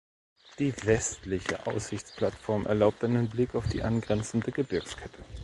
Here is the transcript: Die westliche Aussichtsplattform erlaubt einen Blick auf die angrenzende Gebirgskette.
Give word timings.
Die 0.57 0.73
westliche 0.87 1.63
Aussichtsplattform 1.67 2.65
erlaubt 2.65 3.03
einen 3.03 3.29
Blick 3.29 3.53
auf 3.53 3.67
die 3.67 3.83
angrenzende 3.83 4.51
Gebirgskette. 4.51 5.23